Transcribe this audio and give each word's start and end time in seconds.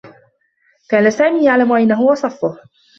كان 0.89 1.11
سامي 1.11 1.45
يعلم 1.45 1.71
أين 1.71 1.91
هو 1.91 2.13
صفّه. 2.13 2.59